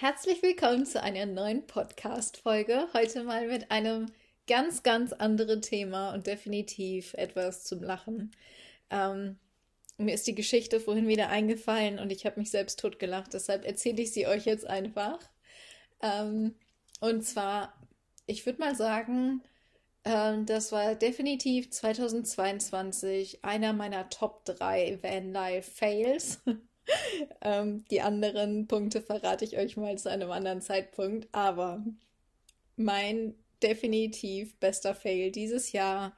[0.00, 2.88] Herzlich willkommen zu einer neuen Podcast-Folge.
[2.94, 4.06] Heute mal mit einem
[4.46, 8.30] ganz, ganz anderen Thema und definitiv etwas zum Lachen.
[8.88, 9.38] Ähm,
[9.98, 14.00] mir ist die Geschichte vorhin wieder eingefallen und ich habe mich selbst totgelacht, deshalb erzähle
[14.00, 15.18] ich sie euch jetzt einfach.
[16.00, 16.54] Ähm,
[17.00, 17.74] und zwar,
[18.24, 19.42] ich würde mal sagen,
[20.06, 26.40] ähm, das war definitiv 2022 einer meiner Top 3 Vanlife Fails.
[27.42, 31.28] ähm, die anderen Punkte verrate ich euch mal zu einem anderen Zeitpunkt.
[31.32, 31.84] Aber
[32.76, 36.16] mein definitiv bester Fail dieses Jahr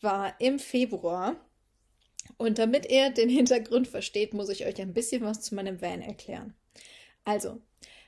[0.00, 1.36] war im Februar.
[2.36, 6.02] Und damit ihr den Hintergrund versteht, muss ich euch ein bisschen was zu meinem Van
[6.02, 6.54] erklären.
[7.24, 7.60] Also,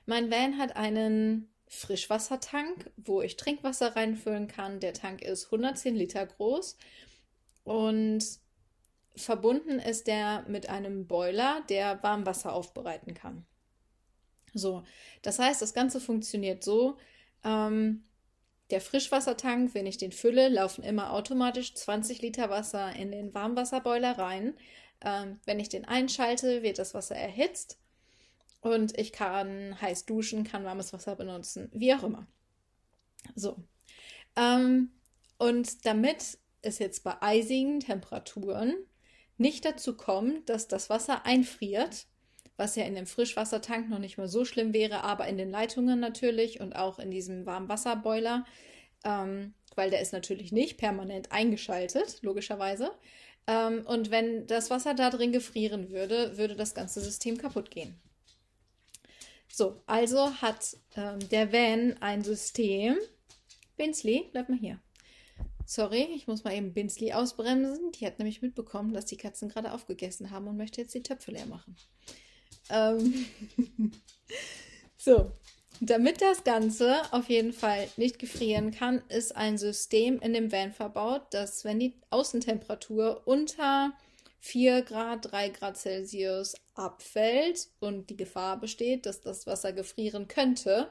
[0.06, 4.80] mein Van hat einen Frischwassertank, wo ich Trinkwasser reinfüllen kann.
[4.80, 6.76] Der Tank ist 110 Liter groß
[7.65, 8.24] und
[9.16, 13.45] verbunden ist der mit einem Boiler, der Warmwasser aufbereiten kann.
[14.52, 14.84] So,
[15.23, 16.96] das heißt, das Ganze funktioniert so.
[17.45, 18.04] Ähm,
[18.70, 24.18] der Frischwassertank, wenn ich den fülle, laufen immer automatisch 20 Liter Wasser in den Warmwasserboiler
[24.18, 24.54] rein.
[25.01, 27.79] Ähm, wenn ich den einschalte, wird das Wasser erhitzt
[28.65, 32.26] und ich kann heiß duschen, kann warmes Wasser benutzen, wie auch immer.
[33.35, 33.57] So.
[34.37, 34.90] Ähm,
[35.37, 38.74] und damit es jetzt bei eisigen Temperaturen
[39.37, 42.07] nicht dazu kommt, dass das Wasser einfriert,
[42.57, 45.99] was ja in dem Frischwassertank noch nicht mal so schlimm wäre, aber in den Leitungen
[45.99, 48.45] natürlich und auch in diesem Warmwasserboiler,
[49.04, 52.93] ähm, weil der ist natürlich nicht permanent eingeschaltet, logischerweise.
[53.46, 58.01] Ähm, und wenn das Wasser da drin gefrieren würde, würde das ganze System kaputt gehen.
[59.48, 62.96] So, also hat ähm, der Van ein System.
[63.76, 64.81] Binsley, bleib mal hier.
[65.66, 67.93] Sorry, ich muss mal eben Binsley ausbremsen.
[67.93, 71.31] Die hat nämlich mitbekommen, dass die Katzen gerade aufgegessen haben und möchte jetzt die Töpfe
[71.31, 71.76] leer machen.
[72.70, 73.26] Ähm
[74.97, 75.32] so,
[75.81, 80.72] damit das Ganze auf jeden Fall nicht gefrieren kann, ist ein System in dem Van
[80.72, 83.92] verbaut, dass wenn die Außentemperatur unter
[84.41, 90.91] 4 Grad, 3 Grad Celsius abfällt und die Gefahr besteht, dass das Wasser gefrieren könnte,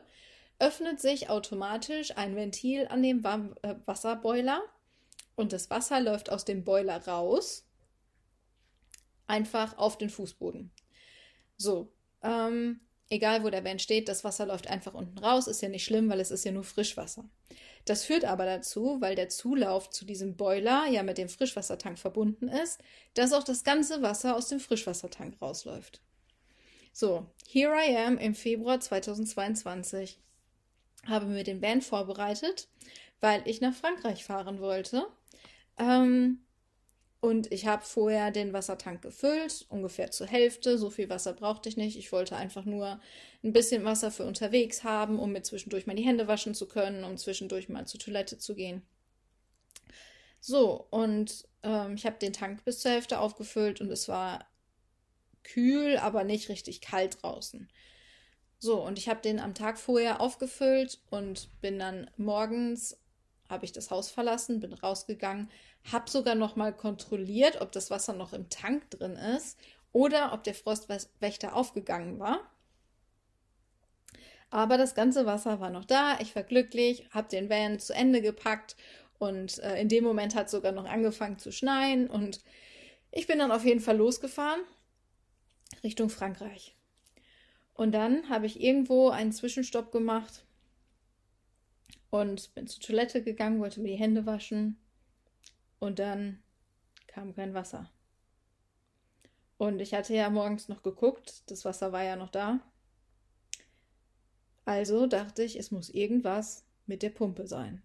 [0.60, 3.24] öffnet sich automatisch ein Ventil an dem
[3.62, 4.62] äh, Wasserboiler
[5.36, 7.66] und das Wasser läuft aus dem Boiler raus,
[9.28, 10.72] einfach auf den Fußboden.
[11.58, 11.92] So,
[12.22, 15.84] ähm, egal wo der Van steht, das Wasser läuft einfach unten raus, ist ja nicht
[15.84, 17.26] schlimm, weil es ist ja nur Frischwasser.
[17.86, 22.48] Das führt aber dazu, weil der Zulauf zu diesem Boiler ja mit dem Frischwassertank verbunden
[22.48, 22.80] ist,
[23.14, 26.02] dass auch das ganze Wasser aus dem Frischwassertank rausläuft.
[26.94, 30.20] So, here I am im Februar 2022
[31.08, 32.68] habe mir den Van vorbereitet,
[33.20, 35.06] weil ich nach Frankreich fahren wollte.
[35.78, 36.40] Ähm,
[37.24, 40.78] und ich habe vorher den Wassertank gefüllt, ungefähr zur Hälfte.
[40.78, 41.98] So viel Wasser brauchte ich nicht.
[41.98, 43.00] Ich wollte einfach nur
[43.44, 47.06] ein bisschen Wasser für unterwegs haben, um mir zwischendurch mal die Hände waschen zu können,
[47.06, 48.82] um zwischendurch mal zur Toilette zu gehen.
[50.42, 54.46] So, und ähm, ich habe den Tank bis zur Hälfte aufgefüllt und es war
[55.44, 57.70] kühl, aber nicht richtig kalt draußen.
[58.64, 62.98] So, und ich habe den am Tag vorher aufgefüllt und bin dann morgens,
[63.50, 65.52] habe ich das Haus verlassen, bin rausgegangen,
[65.92, 69.60] habe sogar noch mal kontrolliert, ob das Wasser noch im Tank drin ist
[69.92, 72.40] oder ob der Frostwächter aufgegangen war.
[74.50, 76.18] Aber das ganze Wasser war noch da.
[76.22, 78.78] Ich war glücklich, habe den Van zu Ende gepackt
[79.20, 82.40] und äh, in dem Moment hat sogar noch angefangen zu schneien und
[83.12, 84.62] ich bin dann auf jeden Fall losgefahren
[85.84, 86.78] Richtung Frankreich.
[87.74, 90.46] Und dann habe ich irgendwo einen Zwischenstopp gemacht
[92.10, 94.78] und bin zur Toilette gegangen, wollte mir die Hände waschen
[95.80, 96.44] und dann
[97.08, 97.90] kam kein Wasser.
[99.58, 102.60] Und ich hatte ja morgens noch geguckt, das Wasser war ja noch da.
[104.66, 107.82] Also dachte ich, es muss irgendwas mit der Pumpe sein.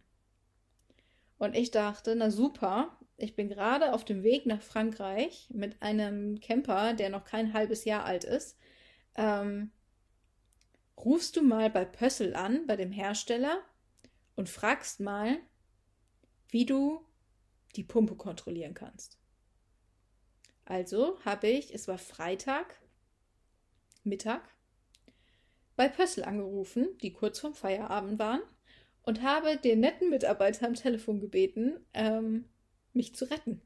[1.39, 6.41] Und ich dachte, na super, ich bin gerade auf dem Weg nach Frankreich mit einem
[6.41, 8.59] Camper, der noch kein halbes Jahr alt ist.
[9.15, 9.71] Ähm,
[11.05, 13.63] rufst du mal bei Pössl an, bei dem Hersteller,
[14.37, 15.39] und fragst mal,
[16.49, 17.05] wie du
[17.77, 19.19] die Pumpe kontrollieren kannst.
[20.65, 22.81] Also habe ich, es war Freitag,
[24.05, 24.43] Mittag,
[25.77, 28.43] bei Pössl angerufen, die kurz vorm Feierabend waren,
[29.03, 32.45] und habe den netten Mitarbeiter am Telefon gebeten, ähm,
[32.93, 33.63] mich zu retten.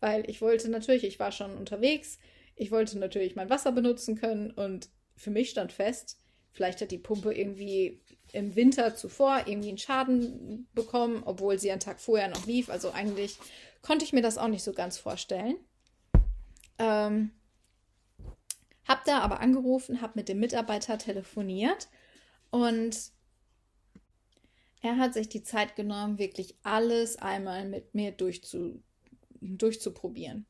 [0.00, 2.18] Weil ich wollte natürlich, ich war schon unterwegs,
[2.56, 6.21] ich wollte natürlich mein Wasser benutzen können und für mich stand fest,
[6.52, 8.00] Vielleicht hat die Pumpe irgendwie
[8.32, 12.70] im Winter zuvor irgendwie einen Schaden bekommen, obwohl sie einen Tag vorher noch lief.
[12.70, 13.38] Also eigentlich
[13.82, 15.56] konnte ich mir das auch nicht so ganz vorstellen.
[16.78, 17.30] Ähm,
[18.86, 21.88] hab da aber angerufen, hab mit dem Mitarbeiter telefoniert
[22.50, 23.12] Und
[24.82, 28.82] er hat sich die Zeit genommen, wirklich alles einmal mit mir durchzu,
[29.40, 30.46] durchzuprobieren.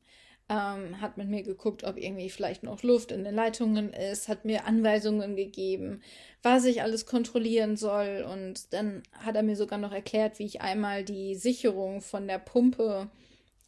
[0.49, 4.43] Ähm, hat mit mir geguckt, ob irgendwie vielleicht noch Luft in den Leitungen ist, hat
[4.43, 6.01] mir Anweisungen gegeben,
[6.41, 8.25] was ich alles kontrollieren soll.
[8.29, 12.39] Und dann hat er mir sogar noch erklärt, wie ich einmal die Sicherung von der
[12.39, 13.09] Pumpe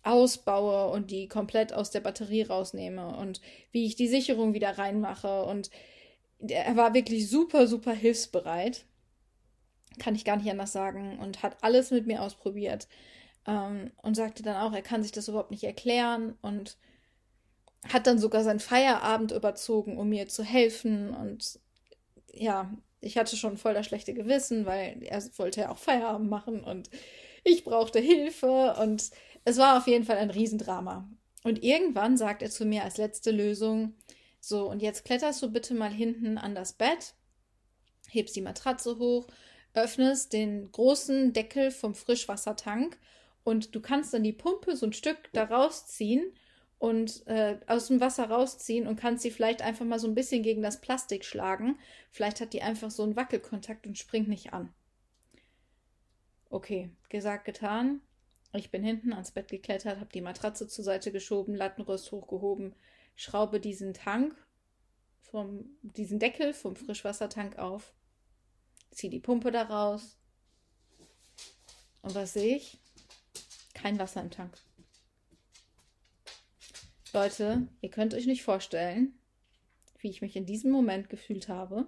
[0.04, 3.42] ausbaue und die komplett aus der Batterie rausnehme und
[3.72, 5.46] wie ich die Sicherung wieder reinmache.
[5.46, 5.72] Und
[6.40, 8.86] er war wirklich super, super hilfsbereit.
[9.98, 11.20] Kann ich gar nicht anders sagen.
[11.20, 12.88] Und hat alles mit mir ausprobiert.
[13.48, 16.38] Ähm, und sagte dann auch, er kann sich das überhaupt nicht erklären.
[16.42, 16.78] Und
[17.88, 21.14] hat dann sogar seinen Feierabend überzogen, um mir zu helfen.
[21.14, 21.60] Und
[22.34, 22.72] ja,
[23.02, 26.90] ich hatte schon voll das schlechte Gewissen, weil er wollte ja auch Feierabend machen und
[27.44, 28.76] ich brauchte Hilfe.
[28.80, 29.12] Und
[29.44, 31.08] es war auf jeden Fall ein Riesendrama.
[31.44, 33.94] Und irgendwann sagt er zu mir als letzte Lösung,
[34.40, 37.14] so, und jetzt kletterst du bitte mal hinten an das Bett,
[38.10, 39.28] hebst die Matratze hoch,
[39.74, 42.98] öffnest den großen Deckel vom Frischwassertank
[43.46, 46.34] und du kannst dann die Pumpe so ein Stück da rausziehen
[46.80, 50.42] und äh, aus dem Wasser rausziehen und kannst sie vielleicht einfach mal so ein bisschen
[50.42, 51.78] gegen das Plastik schlagen.
[52.10, 54.74] Vielleicht hat die einfach so einen Wackelkontakt und springt nicht an.
[56.50, 58.02] Okay, gesagt, getan.
[58.54, 62.74] Ich bin hinten ans Bett geklettert, habe die Matratze zur Seite geschoben, Lattenrost hochgehoben,
[63.16, 64.36] schraube diesen Tank
[65.22, 67.94] vom, diesen Deckel vom Frischwassertank auf,
[68.90, 70.18] ziehe die Pumpe da raus.
[72.02, 72.80] Und was sehe ich?
[73.76, 74.58] Kein Wasser im Tank.
[77.14, 79.14] Leute, ihr könnt euch nicht vorstellen,
[80.00, 81.86] wie ich mich in diesem Moment gefühlt habe,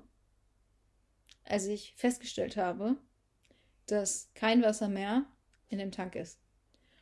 [1.44, 2.98] als ich festgestellt habe,
[3.88, 5.26] dass kein Wasser mehr
[5.70, 6.40] in dem Tank ist.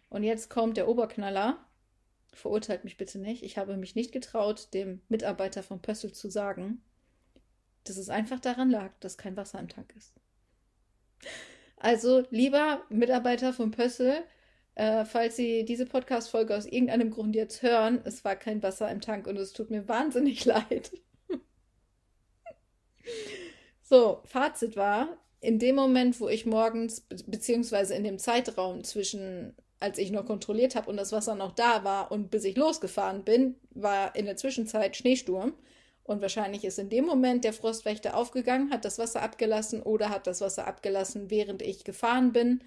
[0.10, 1.60] Und jetzt kommt der Oberknaller
[2.36, 6.84] verurteilt mich bitte nicht, ich habe mich nicht getraut, dem Mitarbeiter von Pössl zu sagen,
[7.86, 10.14] dass es einfach daran lag, dass kein Wasser im Tank ist.
[11.78, 14.24] Also, lieber Mitarbeiter von Pössl,
[14.76, 19.02] äh, falls Sie diese Podcast-Folge aus irgendeinem Grund jetzt hören, es war kein Wasser im
[19.02, 20.92] Tank und es tut mir wahnsinnig leid.
[23.82, 29.56] so, Fazit war, in dem Moment, wo ich morgens, be beziehungsweise in dem Zeitraum zwischen
[29.80, 33.24] als ich noch kontrolliert habe und das Wasser noch da war und bis ich losgefahren
[33.24, 35.54] bin, war in der Zwischenzeit Schneesturm.
[36.04, 40.28] Und wahrscheinlich ist in dem Moment der Frostwächter aufgegangen, hat das Wasser abgelassen oder hat
[40.28, 42.64] das Wasser abgelassen, während ich gefahren bin.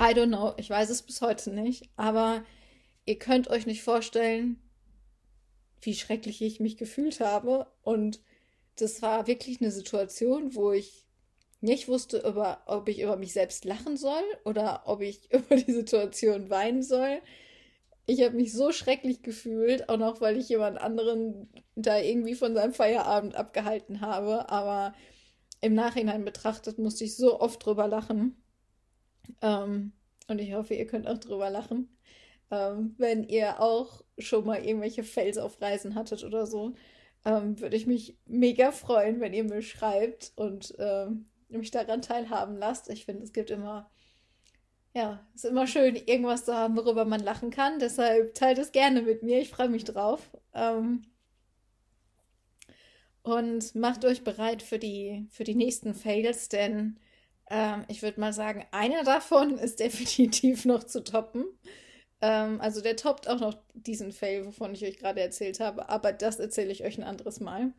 [0.00, 2.42] I don't know, ich weiß es bis heute nicht, aber
[3.04, 4.60] ihr könnt euch nicht vorstellen,
[5.82, 7.66] wie schrecklich ich mich gefühlt habe.
[7.82, 8.20] Und
[8.76, 11.06] das war wirklich eine Situation, wo ich
[11.60, 15.72] nicht wusste, über, ob ich über mich selbst lachen soll oder ob ich über die
[15.72, 17.20] Situation weinen soll.
[18.06, 22.54] Ich habe mich so schrecklich gefühlt, auch noch, weil ich jemand anderen da irgendwie von
[22.54, 24.48] seinem Feierabend abgehalten habe.
[24.50, 24.94] Aber
[25.60, 28.39] im Nachhinein betrachtet musste ich so oft drüber lachen.
[29.40, 29.92] Ähm,
[30.28, 31.88] und ich hoffe, ihr könnt auch drüber lachen.
[32.50, 36.74] Ähm, wenn ihr auch schon mal irgendwelche Fails auf Reisen hattet oder so,
[37.24, 42.56] ähm, würde ich mich mega freuen, wenn ihr mir schreibt und ähm, mich daran teilhaben
[42.56, 42.88] lasst.
[42.90, 43.90] Ich finde, es gibt immer,
[44.94, 47.78] ja, es ist immer schön, irgendwas zu haben, worüber man lachen kann.
[47.78, 49.40] Deshalb teilt es gerne mit mir.
[49.40, 50.30] Ich freue mich drauf.
[50.54, 51.02] Ähm,
[53.22, 56.98] und macht euch bereit für die, für die nächsten Fails, denn
[57.50, 61.44] ähm, ich würde mal sagen, einer davon ist definitiv noch zu toppen.
[62.22, 66.12] Ähm, also der toppt auch noch diesen Fail, wovon ich euch gerade erzählt habe, aber
[66.12, 67.72] das erzähle ich euch ein anderes Mal.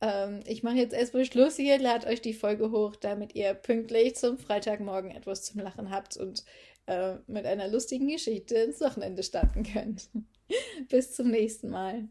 [0.00, 4.16] Ähm, ich mache jetzt erstmal Schluss hier, lade euch die Folge hoch, damit ihr pünktlich
[4.16, 6.44] zum Freitagmorgen etwas zum Lachen habt und
[6.86, 10.08] äh, mit einer lustigen Geschichte ins Wochenende starten könnt.
[10.88, 12.08] Bis zum nächsten Mal.